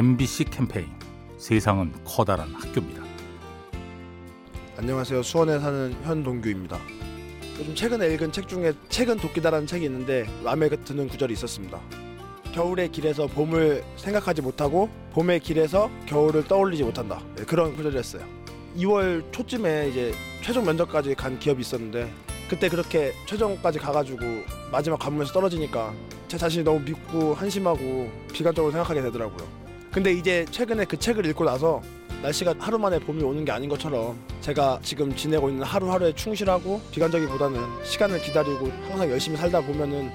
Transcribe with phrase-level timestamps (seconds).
[0.00, 0.86] MBC 캠페인
[1.36, 3.02] 세상은 커다란 학교입니다.
[4.78, 5.22] 안녕하세요.
[5.22, 6.78] 수원에 사는 현동규입니다.
[7.58, 11.78] 요즘 최근에 읽은 책 중에 책은 도끼다라는 책이 있는데 마음에 드는 구절이 있었습니다.
[12.54, 17.20] 겨울의 길에서 봄을 생각하지 못하고 봄의 길에서 겨울을 떠올리지 못한다.
[17.36, 18.24] 네, 그런 구절이었어요.
[18.78, 22.10] 2월 초쯤에 이제 최종 면접까지 간 기업이 있었는데
[22.48, 24.20] 그때 그렇게 최종까지 가가지고
[24.72, 25.92] 마지막 관문에서 떨어지니까
[26.26, 29.59] 제 자신이 너무 믿고 한심하고 비관적으로 생각하게 되더라고요.
[29.92, 31.82] 근데 이제 최근에 그 책을 읽고 나서
[32.22, 37.84] 날씨가 하루 만에 봄이 오는 게 아닌 것처럼 제가 지금 지내고 있는 하루하루에 충실하고 비관적이보다는
[37.84, 40.10] 시간을 기다리고 항상 열심히 살다 보면은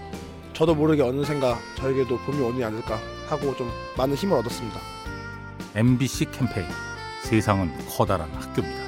[0.54, 2.98] 저도 모르게 어느샌가 저에게도 봄이 오지 않을까
[3.28, 4.80] 하고 좀 많은 힘을 얻었습니다.
[5.76, 6.68] MBC 캠페인
[7.24, 8.86] 세상은 커다란 학교입니다.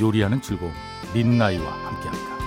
[0.00, 0.72] 요리하는 즐거움
[1.14, 2.41] 민나이와 함께합니다.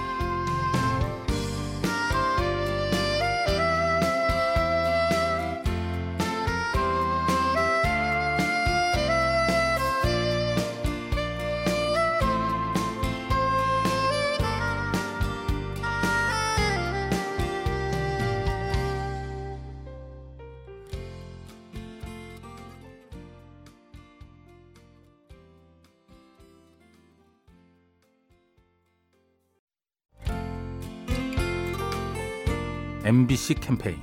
[33.05, 33.97] MBC 캠페인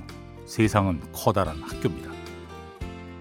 [0.45, 2.09] 세상은 커다란 학교입니다.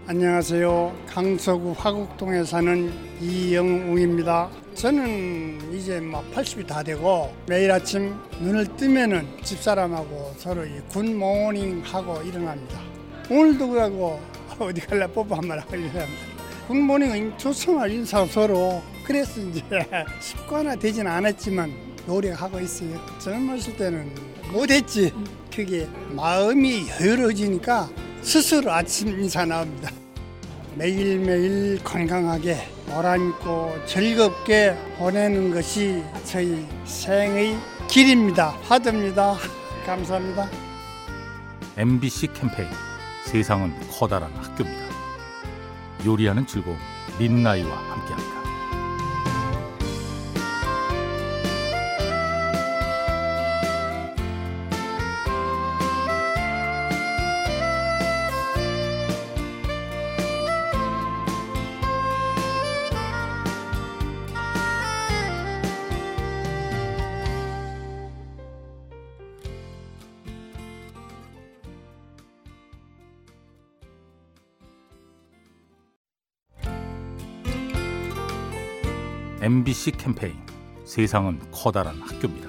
[0.06, 0.94] 안녕하세요.
[1.08, 4.48] 강서구 화곡동에 사는 이영웅입니다.
[4.74, 12.80] 저는 이제 막 80이 다 되고 매일 아침 눈을 뜨면은 집사람하고 서로 굿모닝 하고 일어납니다.
[13.28, 14.20] 오늘도 그러고
[14.60, 16.22] 어디 갈래 뽀뽀 한 번 하고 일어납니다.
[16.68, 19.62] 굿모닝은 조성할 인사 서로 그래서 이제
[20.20, 21.72] 습관화 되진 않았지만
[22.06, 23.00] 노력하고 있어요.
[23.18, 24.14] 젊었을 때는
[24.52, 25.12] 못했지.
[25.54, 27.88] 그게 마음이 여유로워지니까
[28.22, 29.90] 스스로 아침 인사 나옵니다.
[30.76, 32.56] 매일매일 건강하게
[32.96, 37.56] 오란있고 즐겁게 보내는 것이 저희 생의
[37.88, 38.56] 길입니다.
[38.62, 39.36] 화두입니다.
[39.84, 40.48] 감사합니다.
[41.76, 42.68] MBC 캠페인
[43.26, 44.82] 세상은 커다란 학교입니다.
[46.06, 46.78] 요리하는 즐거움
[47.18, 48.41] 민나이와 함께합니다.
[79.42, 80.36] MBC 캠페인
[80.84, 82.48] 세상은 커다란 학교입니다.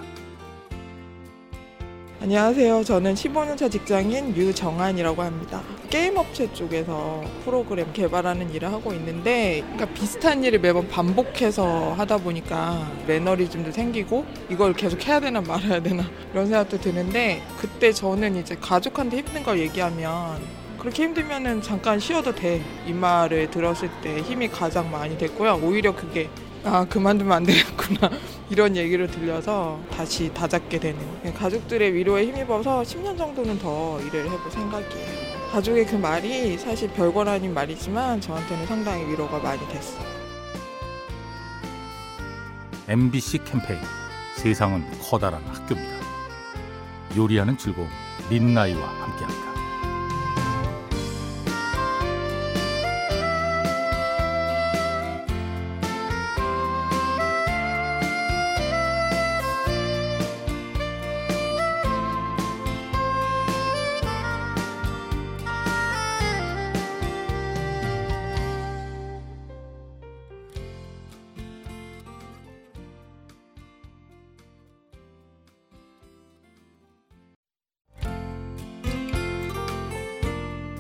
[2.22, 2.84] 안녕하세요.
[2.84, 5.64] 저는 15년차 직장인 유정한이라고 합니다.
[5.90, 12.88] 게임 업체 쪽에서 프로그램 개발하는 일을 하고 있는데, 그러니까 비슷한 일을 매번 반복해서 하다 보니까
[13.08, 19.18] 매너리즘도 생기고, 이걸 계속 해야 되나 말아야 되나, 이런 생각도 드는데, 그때 저는 이제 가족한테
[19.18, 20.40] 힘든 걸 얘기하면,
[20.78, 22.62] 그렇게 힘들면은 잠깐 쉬어도 돼.
[22.86, 25.60] 이 말을 들었을 때 힘이 가장 많이 됐고요.
[25.64, 26.30] 오히려 그게
[26.66, 28.10] 아 그만두면 안 되겠구나.
[28.50, 31.00] 이런 얘기를 들려서 다시 다잡게 되는
[31.34, 35.34] 가족들의 위로에 힘입어서 10년 정도는 더 일을 해볼 생각이에요.
[35.52, 40.04] 가족의 그 말이 사실 별거 아닌 말이지만 저한테는 상당히 위로가 많이 됐어요.
[42.88, 43.80] MBC 캠페인.
[44.36, 46.04] 세상은 커다란 학교입니다.
[47.16, 47.88] 요리하는 즐거움
[48.30, 49.43] 민나이와 함께합니다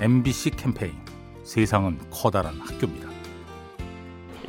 [0.03, 0.91] MBC 캠페인
[1.45, 3.07] 세상은 커다란 학교입니다.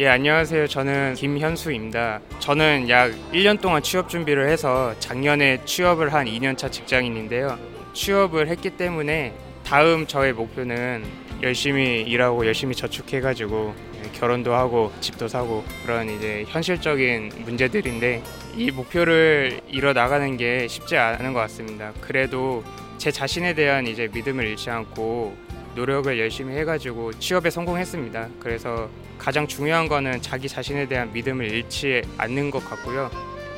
[0.00, 0.66] 예, 안녕하세요.
[0.66, 2.18] 저는 김현수입니다.
[2.40, 7.56] 저는 약 1년 동안 취업 준비를 해서 작년에 취업을 한 2년차 직장인인데요.
[7.92, 9.32] 취업을 했기 때문에
[9.64, 11.04] 다음 저의 목표는
[11.40, 13.76] 열심히 일하고 열심히 저축해가지고
[14.14, 18.24] 결혼도 하고 집도 사고 그런 이제 현실적인 문제들인데
[18.56, 21.92] 이 목표를 이뤄 나가는 게 쉽지 않은 것 같습니다.
[22.00, 22.64] 그래도
[22.98, 25.36] 제 자신에 대한 이제 믿음을 잃지 않고
[25.74, 28.28] 노력을 열심히 해가지고 취업에 성공했습니다.
[28.40, 28.88] 그래서
[29.18, 33.10] 가장 중요한 거는 자기 자신에 대한 믿음을 잃지 않는 것 같고요.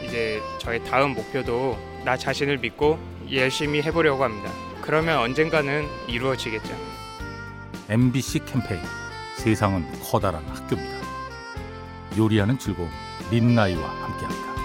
[0.05, 2.99] 이제 저의 다음 목표도 나 자신을 믿고
[3.33, 4.51] 열심히 해보려고 합니다.
[4.81, 6.75] 그러면 언젠가는 이루어지겠죠.
[7.89, 8.81] MBC 캠페인
[9.37, 10.97] 세상은 커다란 학교입니다.
[12.17, 12.89] 요리하는 즐거움
[13.31, 14.56] 민나이와 함께합니다.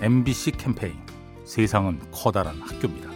[0.00, 0.94] MBC 캠페인
[1.44, 3.10] 세상은 커다란 학교입니다.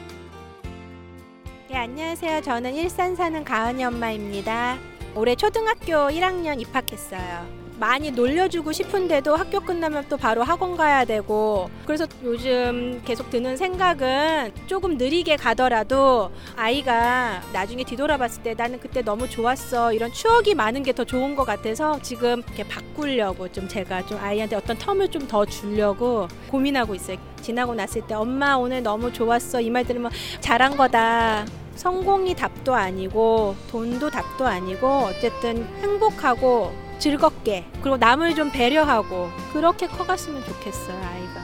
[1.69, 2.41] 네, 안녕하세요.
[2.43, 4.79] 저는 일산 사는 가은이 엄마입니다.
[5.15, 7.62] 올해 초등학교 1학년 입학했어요.
[7.79, 14.53] 많이 놀려주고 싶은데도 학교 끝나면 또 바로 학원 가야 되고 그래서 요즘 계속 드는 생각은
[14.67, 20.93] 조금 느리게 가더라도 아이가 나중에 뒤돌아봤을 때 나는 그때 너무 좋았어 이런 추억이 많은 게
[20.93, 25.47] 더 좋은 것 같아서 지금 이렇게 바꾸려고 좀 제가 좀 아이한테 어떤 텀을 좀 더
[25.47, 27.17] 주려고 고민하고 있어요.
[27.41, 30.11] 지나고 났을 때 엄마 오늘 너무 좋았어 이 말 들으면
[30.41, 31.47] 잘한 거다.
[31.77, 36.71] 성공이 답도 아니고 돈도 답도 아니고 어쨌든 행복하고
[37.03, 41.43] 즐겁게 그리고 남을 좀 배려하고 그렇게 커갔으면 좋겠어요 아이가.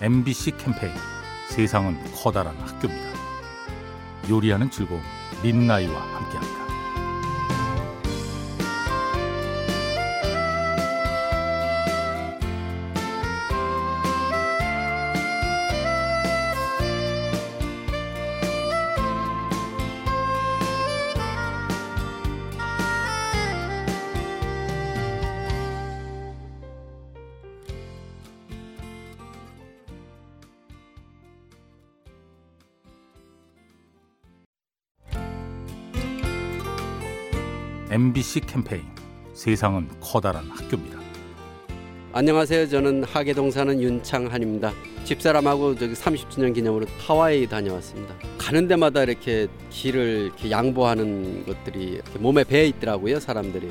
[0.00, 0.94] MBC 캠페인
[1.48, 3.10] 세상은 커다란 학교입니다.
[4.30, 5.02] 요리하는 즐거움
[5.42, 6.71] 민나이와 함께합니다.
[37.92, 38.84] MBC 캠페인
[39.34, 40.98] 세상은 커다란 학교입니다.
[42.14, 42.66] 안녕하세요.
[42.70, 44.72] 저는 하계동 사는 윤창한입니다.
[45.04, 48.14] 집사람하고 저기 30주년 기념으로 하와이 다녀왔습니다.
[48.38, 53.68] 가는 데마다 이렇게 길을 이렇게 양보하는 것들이 이렇게 몸에 배어 있더라고요, 사람들이.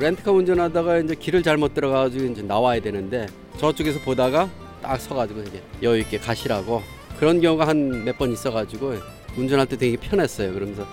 [0.00, 3.26] 렌트카 운전하다가 이제 길을 잘못 들어가가지고 이제 나와야 되는데
[3.58, 4.48] 저쪽에서 보다가
[4.80, 6.82] 딱 서가지고 이렇게 여유 있게 가시라고
[7.18, 8.94] 그런 경우가 한 몇 번 있어가지고
[9.36, 10.54] 운전할 때 되게 편했어요.
[10.54, 10.86] 그러면서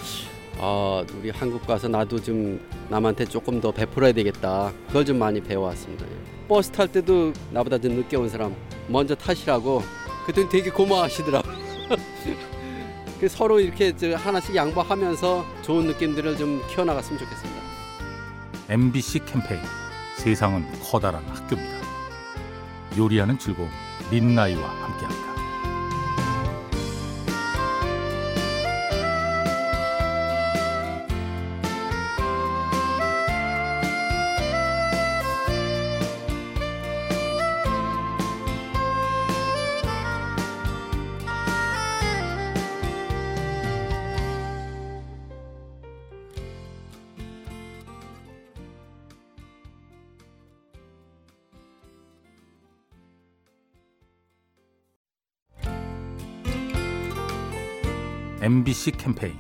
[0.60, 2.60] 아, 우리 한국 가서 나도 좀
[2.90, 4.72] 남한테 조금 더 베풀어야 되겠다.
[4.88, 6.06] 그걸 좀 많이 배워왔습니다.
[6.48, 8.56] 버스 탈 때도 나보다 좀 늦게 온 사람
[8.88, 9.82] 먼저 타시라고
[10.26, 11.48] 그랬더니 되게 고마워하시더라고.
[13.20, 17.62] 그 서로 이렇게 저 하나씩 양보하면서 좋은 느낌들을 좀 키워나갔으면 좋겠습니다.
[18.70, 19.62] MBC 캠페인
[20.18, 21.86] 세상은 커다란 학교입니다.
[22.98, 23.70] 요리하는 즐거움
[24.12, 25.35] 민나이와 함께합니다.
[58.46, 59.34] MBC 캠페인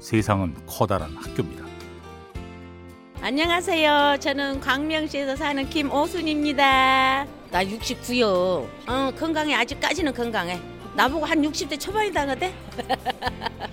[0.00, 1.64] 세상은 커다란 학교입니다.
[3.22, 4.18] 안녕하세요.
[4.20, 7.26] 저는 광명시에서 사는 김오순입니다.
[7.50, 8.68] 나 69요.
[8.86, 9.54] 어, 건강해.
[9.54, 10.60] 아직까지는 건강해.
[10.94, 12.52] 나보고 한 60대 초반이다 그대?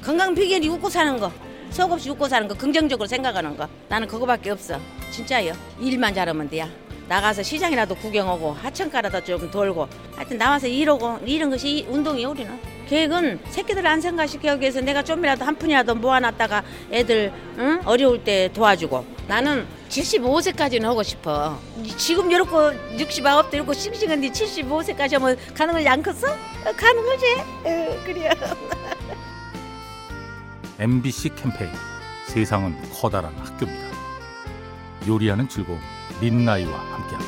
[0.01, 1.33] 건강 비결이 웃고 사는 거.
[1.69, 2.53] 속 없이 웃고 사는 거.
[2.53, 3.67] 긍정적으로 생각하는 거.
[3.89, 4.79] 나는 그거밖에 없어.
[5.11, 5.51] 진짜요.
[5.81, 6.69] 일만 잘하면 돼야.
[7.09, 13.85] 나가서 시장이라도 구경하고 하천가라도 좀 돌고 하여튼 나와서 일하고 이런 것이 운동이에요 우리는 계획은 새끼들
[13.85, 17.81] 안 생각시키기 위해서 내가 좀이라도 한 푼이라도 모아놨다가 애들 응?
[17.85, 21.59] 어려울 때 도와주고 나는 75세까지는 하고 싶어
[21.97, 25.37] 지금 이렇게 69도 이렇게 싱싱한데 75세까지 하면
[25.85, 26.35] 양컸어?
[26.75, 27.25] 가는 거지
[27.65, 28.31] 에, 그래요
[30.79, 31.71] MBC 캠페인
[32.27, 33.87] 세상은 커다란 학교입니다.
[35.07, 35.79] 요리하는 즐거움
[36.21, 37.26] 민나이와 함께합니다.